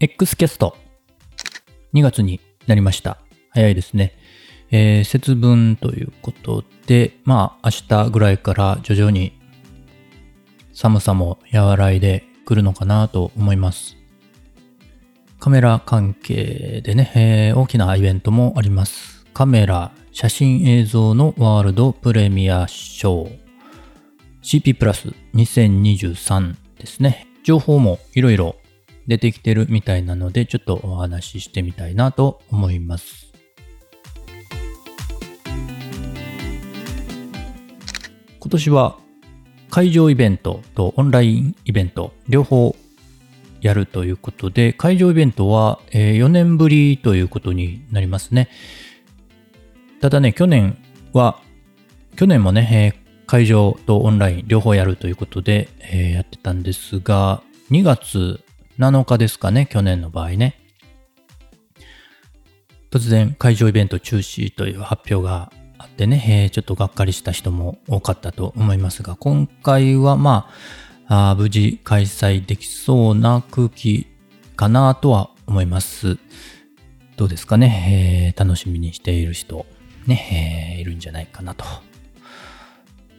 [0.00, 0.76] X キャスト
[1.92, 3.18] 2月になりました。
[3.50, 4.14] 早いですね。
[4.70, 9.36] えー節分ということで、まあ明日ぐらいから徐々に
[10.72, 13.96] 寒さも和らいでくるのかなと思います。
[15.40, 19.26] カメラ関係でね、えー大きなイベントもあります。
[19.34, 23.28] カメラ、写真映像のワールドプレミア賞
[24.42, 27.26] CP プラス2023ですね。
[27.42, 28.54] 情報もいろいろ
[29.08, 33.32] 出てきてるみたいなので、ちょっとお話ししてみたいなと思います。
[38.38, 38.98] 今年は
[39.70, 42.76] 会場イベントとオンラインイベント両方
[43.60, 48.48] やるということで、会場イベントは4年ぶりということになりますね。
[50.00, 50.78] ただね、去年
[51.12, 51.40] は、
[52.16, 55.68] 去年もね、会場とオンライン両方やるということで、
[56.14, 58.40] やってたんですが、2月
[58.78, 60.54] 7日ですかね、去年の場合ね。
[62.90, 70.48] 突然会場イベント中止という発表があってね、えちょっとがっかりした人も多かったと思いますが、今回はま
[71.08, 74.06] あ、あ無事開催できそうな空気
[74.54, 76.16] かなとは思います。
[77.16, 79.66] どうですかね、えー楽しみにしている人、
[80.06, 81.64] ね、えーいるんじゃないかなと。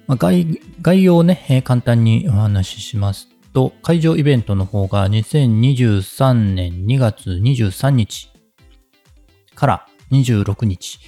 [0.07, 8.29] まあ概概要をね、え簡単にお話ししますと、会場イベントの方が2023年2月23日
[9.55, 10.99] から26日。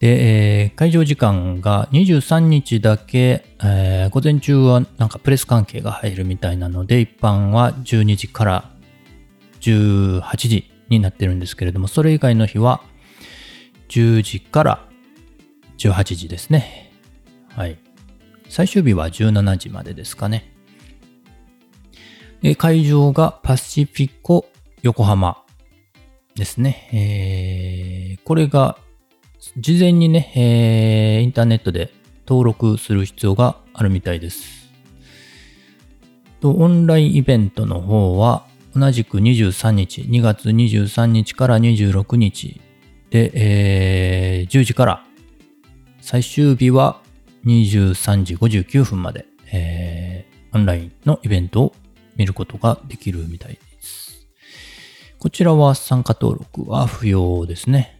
[0.00, 8.70] で、えー会場時間が23日だけ、えー午前中はなんかプレス関係が入るみたいなので、一般は12時から
[9.60, 12.82] 18時になってるんですけれども、それ以外の日は
[13.88, 14.88] 10時から
[15.78, 16.92] 18時ですね。
[17.48, 17.78] はい。
[18.48, 20.57] 最終日は17時までですかね。
[22.42, 24.46] で会場がパシフィコ
[24.82, 25.42] 横浜
[26.36, 26.88] ですね。
[26.92, 28.76] えーこれが
[29.56, 31.90] 事前にね、えーインターネットで
[32.26, 34.68] 登録する必要があるみたいです。
[36.40, 38.46] と、オンラインイベントの方は
[38.76, 42.60] 同じく23日、2月23日から26日
[43.10, 45.04] で、えー10時から
[46.00, 47.00] 最終日は
[47.46, 51.74] 23時59分まで、えーオンラインのイベントを
[52.18, 54.28] 見ることができるみたいです。
[55.18, 57.98] こちらは参加登録は不要ですね。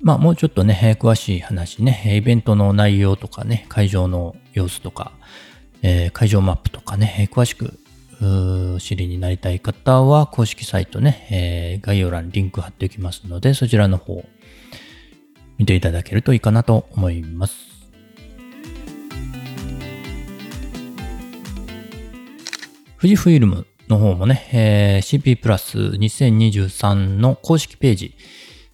[0.00, 5.12] まあもうちょっとね、詳しい話ね、イベントの内容とかね、会場の様子とか、
[5.82, 7.78] えー会場マップとかね、詳しく
[8.80, 14.24] 知りになりたい方は公式サイトね、えー概要欄にリンク貼っておきますので、そちらの方
[15.58, 17.69] 見ていただけるといいかなと思います。
[23.00, 28.14] 富士フイルムの方もね、えー CP プラス2023の公式ページ、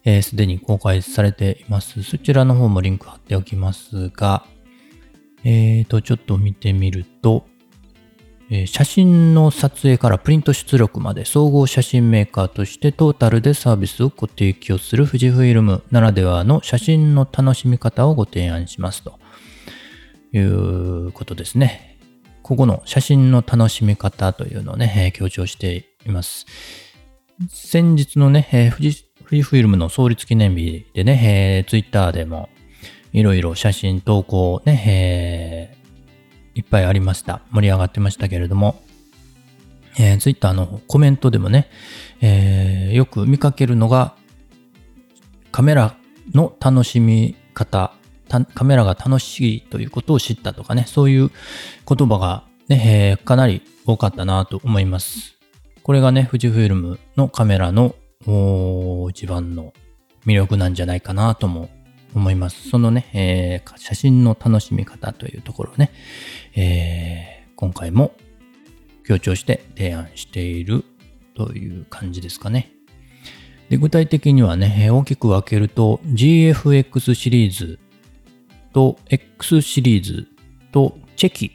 [0.03, 2.03] えーすでに公開されています。
[2.03, 4.45] そちらの方もリンク貼っておきますが、
[5.45, 7.45] えーと、ちょっと見てみると、
[8.49, 19.17] えー写真の撮影からプリント出力まで総合写真メーカーとしてトータルでサービスをご提供する富士フイルムならではの写真の楽しみ方をご提案しますと
[20.33, 21.86] いうことですね。
[22.47, 26.45] ここの写真の楽しみ方というのをね、強調しています。
[27.49, 32.47] 先日のね、え富士富士フイルムの創立記念日でね、えー、ツイッターでも
[33.11, 35.77] いろいろ写真投稿ね、え
[36.55, 37.41] いっぱいありました。
[37.51, 38.81] 盛り上がってましたけれども、
[39.99, 41.69] えー、ツイッターのコメントでもね、
[42.21, 44.15] えーよく見かけるのが、
[45.51, 45.97] カメラ
[46.33, 47.96] の楽しみ方、
[48.27, 51.31] カメラが楽しいということを知ったとかね、そういう
[51.87, 55.37] 言葉がね、えーかなり多かったなと思います。
[55.83, 57.95] これがね、富士フイルムのカメラの
[59.09, 59.73] 一番の
[60.25, 61.69] 魅力なんじゃないかなとも
[62.13, 62.69] 思います。
[62.69, 65.91] そのね、えー写真の楽しみ方というところをね、
[66.55, 68.11] えー今回も
[69.03, 70.83] 強調して提案している
[71.35, 72.71] という感じですかね。
[73.69, 77.79] で具体的にはね、大きく分けると GFX シリーズ
[78.77, 80.27] と X シリーズ
[80.71, 81.51] とチェキ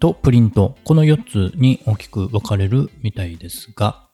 [0.00, 4.08] とプリント、この4つに大きく分かれるみたいですが、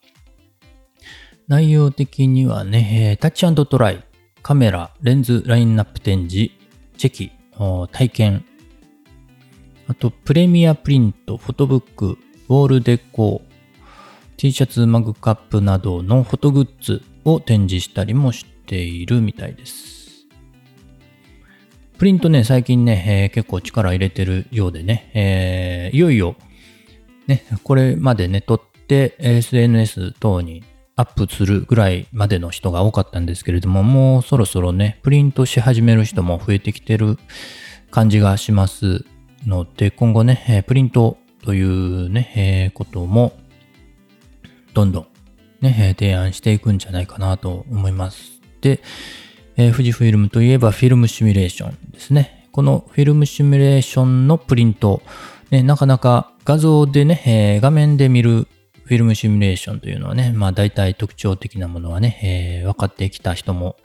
[1.47, 4.03] 内容的にはね、タッチトライ、
[4.43, 6.53] カメラ、レンズ、ラインナップ展示、
[6.97, 7.31] チェキ、
[7.91, 8.45] 体験、
[9.87, 13.41] あと、プレミアプリント、フォトブック、ウォールデコ、
[14.37, 20.04] T シャツ、マグカップなどのフォトグッズを展示したりもしているみたいです。
[21.97, 26.35] プリントね、最近ね、えー結構力入れてるようでね、えーいよいよ、
[27.27, 30.63] ね、これまでね、撮って SNS 等に
[30.97, 37.17] アップするぐらいまでの人が多かったんですけれども、もうそろそろね、プリントし始める人も増えてきてる
[37.91, 39.05] 感じがします
[39.47, 43.31] ので、今後ねえ、プリントというね、えことも
[44.73, 45.07] どんどん
[45.61, 48.41] ね、提案していくんじゃないかなと思います。
[48.59, 48.81] で、
[49.57, 52.49] えー、富士フィルムといえばフィルムシミュレーションですね。
[52.51, 55.01] このフィルムシミュレーションのプリント、
[55.51, 58.47] ね、なかなか画像でね、えー、画面で見る
[58.83, 62.19] フィルムシミュレーションというのはね、まあ大体特徴的なものはね、
[62.61, 63.77] えー、分かってきた人も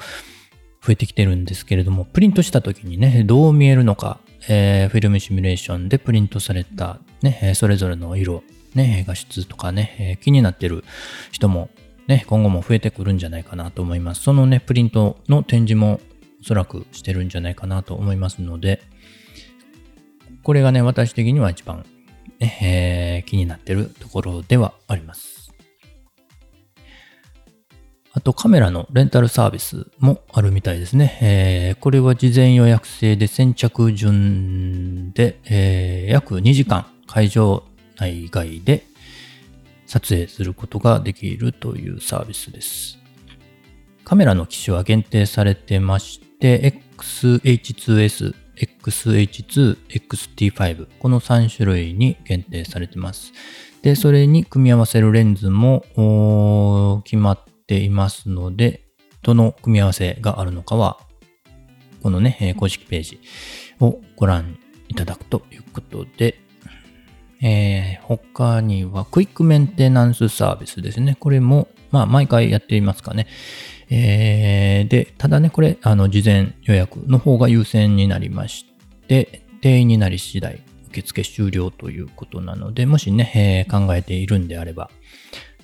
[0.85, 8.43] 増えてきてるんですけれども、プリントした時にね、どう見えるのか、えー、フィルムシミュレーションでプリントされたね、それぞれの色、
[8.75, 10.85] ね、画質とかね、気になってる
[11.33, 11.71] 人も
[12.11, 14.23] ね、今後も増えてくるんじゃないかなと思います。
[14.23, 16.01] そのね、プリントの展示も
[16.43, 18.83] おそらくしてるんじゃないかなと思いますので、
[20.43, 21.87] これがね、私的には一番
[22.41, 25.53] えー、気になってるところではあります。
[28.13, 31.19] あとカメラのレンタルサービスもあるみたいですね。
[31.23, 37.63] えー、これは事前予約制で先着順で、えー、約2時間会場
[37.99, 38.85] 内外で
[39.91, 42.97] 撮影することができるというサービスです。
[44.05, 53.33] カメラの機種は限定されてまして、XH2S XH2、XT5 この3種類に限定されてます。
[53.83, 58.85] で、それに組み合わせるレンズも決まっていますので、
[59.23, 61.01] どの組み合わせがあるのかは、
[62.01, 63.21] このね、公式ページ
[63.81, 64.57] をご覧
[64.87, 66.39] いただくということで、
[67.43, 71.17] えー、他にはクイックメンテナンスサービスですね。
[71.19, 73.27] これも、まあ、毎回やっていますかね。
[73.89, 78.67] えー、で、ただね、これ、あの、事前予約の方が優先になりまし
[79.09, 84.91] て、定員になり次第、受付終了ということなので、もしね、えー、考えているんであれば、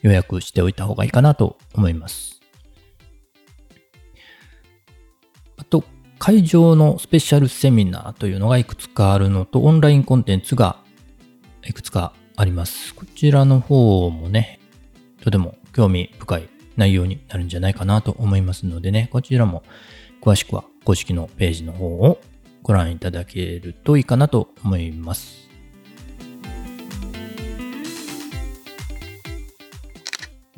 [0.03, 2.41] 予約しておいた方がいいかなと思います。
[5.59, 5.85] あと、
[6.19, 10.79] 会場のスペシャルセミナーというのがいくつかあるのと、オンラインコンテンツが
[11.69, 12.95] いくつかあります。
[12.95, 14.61] こちらの方もね、
[15.23, 19.63] とても興味深い内容になるんじゃないかなと思いますのでね、こちらも
[20.23, 22.21] 詳しくは公式のページの方を
[22.63, 25.47] ご覧いただけるといいかなと思います。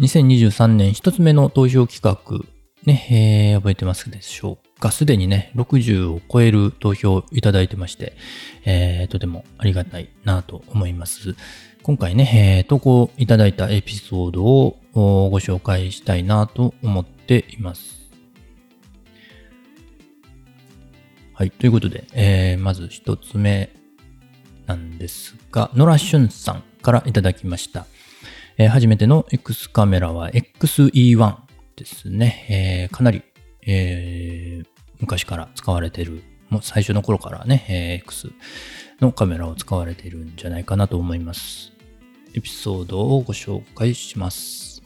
[0.01, 2.45] 2023年一つ目の投票企画、
[2.85, 4.68] ね、えー、覚えてますでしょうか？
[4.79, 8.15] かすでにね、60を超える投票いただいてまして、
[8.65, 11.35] えー、とてもありがたいなと思います。
[11.83, 17.99] 今回ね、えー、投稿いただいたエピソードをご紹介したいなと思っています。
[21.35, 21.51] はい。
[21.51, 23.71] ということで、えー、まず一つ目
[24.67, 27.87] なんですが、野良俊さんからいただきました。
[28.59, 31.37] えー、初めての X カメラは XE1
[31.77, 32.89] ですね。
[32.91, 33.23] えー、かなり、
[33.71, 34.67] えー、
[34.99, 38.33] 昔から使われてる、もう最初の頃からね、え、X
[39.01, 41.73] のカメラを使われているんじゃないかなと思います。
[42.35, 44.83] エピソードをご紹介します。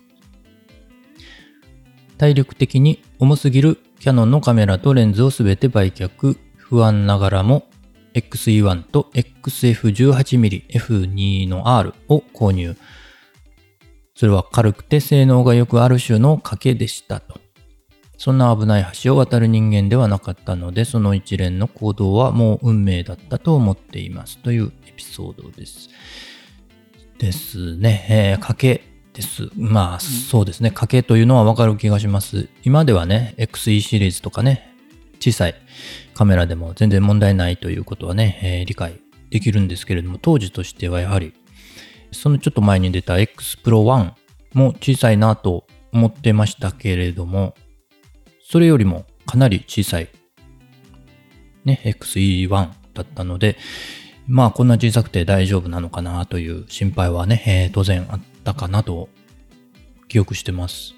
[2.19, 7.69] 体力的に重すぎるキャノンのカメラとレンズをすべて売却、不安ながらも
[8.15, 12.77] XE1 と XF18mm F2 の R を購入。
[14.17, 17.42] それは軽くて性能がよくある種の賭けでしたと。
[18.23, 25.91] そんな危ない橋を渡る人間ではなかったので、その一連の行動はもう運命だったと思っていますというエピソードです。
[27.19, 28.07] ですね。
[28.09, 29.51] えー、賭けです。
[29.57, 30.71] まあ、そうですね。
[30.73, 32.49] 賭けというのはわかる気がします。
[32.63, 34.73] 今ではね、XE シリーズとかね、
[35.19, 35.57] 小さい
[36.15, 39.01] カメラでも全然問題ないということはね、えー、理解
[39.31, 41.35] できるんですけれども、当時としてはやはり、
[42.13, 44.13] そのちょっと前に出た X Pro 1
[44.53, 47.57] も小さいなと思ってましたけれども、
[48.53, 50.11] それよりもかなり小さい、
[51.65, 52.51] ね、XE1
[52.93, 53.57] だったので、
[54.27, 59.09] まあこんな小さくて大丈夫なのかなという心配はね、えー、当然あったかなと
[60.07, 60.93] 記憶してます。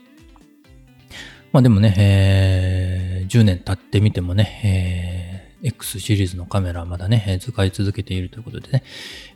[1.52, 8.82] まあでもね、えー、10年経ってみてもね、えー、X シリーズのカメラはまだね、使い続けているということでね、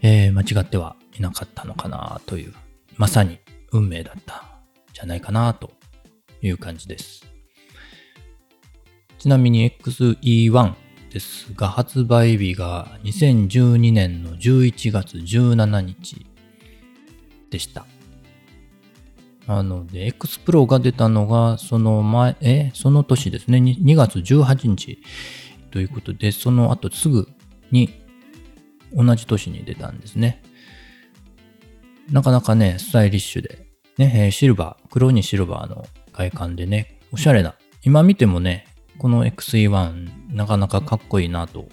[0.03, 2.53] えー、間違ってはいなかったのかなという、
[2.97, 3.39] まさに
[3.71, 4.41] 運命だったん
[4.93, 5.71] じゃないかなと
[6.43, 7.28] いう感じです。
[9.19, 10.75] ちなみに XE1
[11.11, 16.27] ですが、発売日が2012年の11月17日
[17.51, 17.87] でした。
[19.47, 24.99] なので、X Pro が出たのが、その前、え、その年ですね、2月18日
[25.71, 27.27] ということで、その後すぐ
[27.71, 27.91] に
[28.93, 30.43] 同じ年に出たんですね。
[32.13, 37.57] なかなかね、スタイリッシュで、ね、シルバー、黒にシルバーの外観でね、おしゃれな。
[37.83, 38.68] 今見てもね、
[38.99, 41.69] この XE1 なかなかかっこいいなと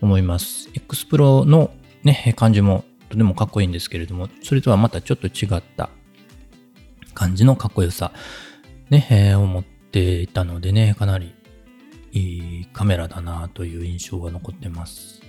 [0.00, 0.68] 思います。
[0.74, 1.70] X Pro の
[2.04, 5.90] ね、感じもとてもかっこいいんですけれども、それとはまたちょっと違った
[7.14, 8.12] 感じのかっこよさ、
[8.90, 11.34] ね、えー思っていたのでね、かなり
[12.12, 15.22] いいカメラだなという印象が残ってます。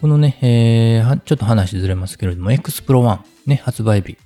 [0.00, 4.16] このね、えーちょっと話ずれますけれども、X Pro 1、ね、発売日、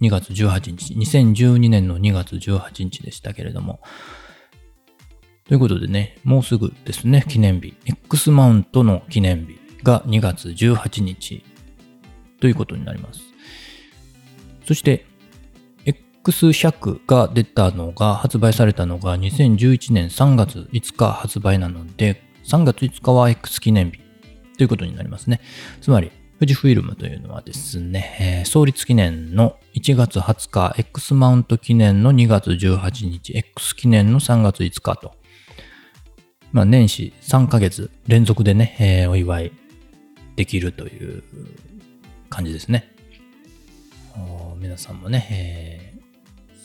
[0.00, 3.80] 2月18日、2012年の2月18日でしたけれども、
[5.48, 11.44] ということでね、もうすぐですね、記念日、X マウントの記念日が2月18日
[12.40, 13.20] ということになります。
[14.64, 15.06] そして、
[15.84, 24.00] X100 が出たのが、発売されたのが2011年3月5日発売なので、3月5日は X 記念日
[24.58, 25.40] ということになりますね。
[25.80, 26.10] つまり、
[26.40, 35.14] 富士フイルムというのはですね、えー創立記念の1月20日、X マウント記念の2月18日、X 記念の3月5日と、
[36.52, 39.52] まあ年始3ヶ月連続でね、えーお祝い
[40.36, 41.22] できるという
[42.28, 42.92] 感じですね。
[44.58, 45.96] 皆さんもね、えー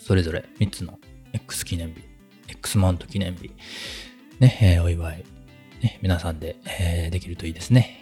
[0.04, 0.98] それぞれ3つの
[1.32, 2.02] X 記念日、
[2.48, 3.52] X マウント記念日、
[4.40, 5.24] ね、えーお祝い、
[5.82, 7.98] ね、皆さんで、えーできるといいですね。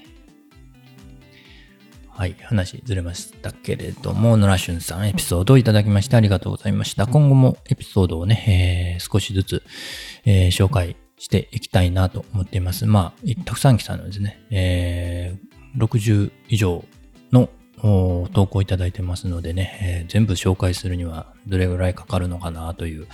[2.09, 7.07] はい、話ずれましたけれども、野良俊さんエピソードをいただきましてありがとうございました。
[7.07, 9.63] 今後もエピソードをね、えー少しずつ、
[10.25, 12.87] えー紹介していきたいなと思っています。
[12.87, 16.85] まあ、たくさん来たのですね、えー60以上
[17.31, 17.49] の
[18.33, 23.07] 投稿いただいてますのでね、えー全部紹介するにはどれぐらいかかるのかなという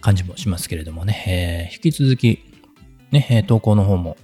[0.00, 2.40] 感じもしますけれどもね、えー引き続き、
[3.12, 4.16] ね、投稿の方も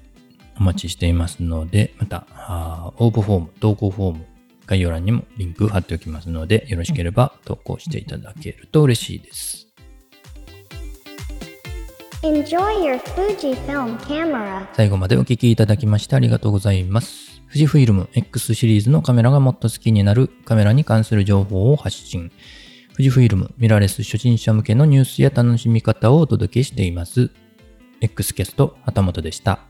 [0.59, 4.27] お待ちしていますので、また、ー応募フォーム、投稿フォーム、
[4.65, 9.66] 概要欄にもリンク貼っておきますので、よろしければ投稿していただけると嬉しいです。
[14.75, 17.41] 最後までお聴きいただきましてありがとうございます。
[17.47, 22.33] 富士フィルム X シリーズのカメラがもっと好きになるカメラに関する情報を発信。
[22.93, 27.31] 富士フィルムミラーレス初心者向けのニュースや楽しみ方をお届けしています。
[28.01, 29.61] X キャスト、旗本でした。